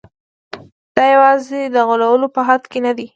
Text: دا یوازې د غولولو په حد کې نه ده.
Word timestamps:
دا 0.95 1.05
یوازې 1.15 1.61
د 1.73 1.75
غولولو 1.87 2.27
په 2.35 2.41
حد 2.47 2.63
کې 2.71 2.79
نه 2.85 2.91
ده. 2.97 3.05